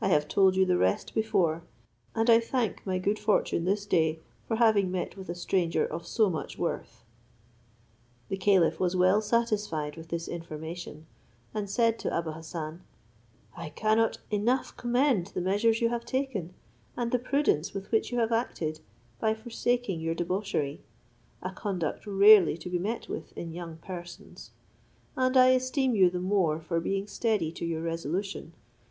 [0.00, 1.64] I have told you the rest before;
[2.14, 6.06] and I thank my good fortune this day for having met with a stranger of
[6.06, 7.04] so much worth."
[8.30, 11.04] The caliph was well satisfied with this information,
[11.52, 12.80] and said to Abou Hassan,
[13.54, 16.54] "I cannot enough commend the measures you have taken,
[16.96, 18.80] and the prudence with which you have acted,
[19.18, 20.80] by forsaking your debauchery;
[21.42, 24.52] a conduct rarely to be met with in young persons;
[25.16, 28.54] and I esteem you the more for being steady to your resolution.